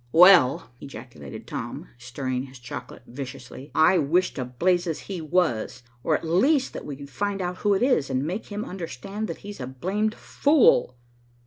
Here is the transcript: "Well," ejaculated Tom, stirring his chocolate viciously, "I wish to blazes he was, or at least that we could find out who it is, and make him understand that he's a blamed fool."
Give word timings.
"Well," 0.11 0.71
ejaculated 0.79 1.45
Tom, 1.45 1.89
stirring 1.99 2.47
his 2.47 2.57
chocolate 2.57 3.03
viciously, 3.05 3.69
"I 3.75 3.99
wish 3.99 4.33
to 4.33 4.43
blazes 4.45 5.01
he 5.01 5.21
was, 5.21 5.83
or 6.03 6.15
at 6.17 6.25
least 6.27 6.73
that 6.73 6.87
we 6.87 6.95
could 6.95 7.07
find 7.11 7.39
out 7.39 7.57
who 7.57 7.75
it 7.75 7.83
is, 7.83 8.09
and 8.09 8.25
make 8.25 8.47
him 8.47 8.65
understand 8.65 9.27
that 9.27 9.37
he's 9.45 9.59
a 9.59 9.67
blamed 9.67 10.15
fool." 10.15 10.97